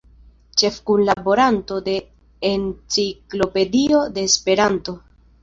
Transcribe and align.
Ĉefkunlaboranto 0.61 1.77
de 1.89 1.93
Enciklopedio 2.49 4.01
de 4.19 4.27
Esperanto. 4.33 4.99